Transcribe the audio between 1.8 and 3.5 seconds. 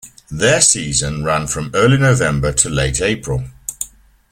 November to late April.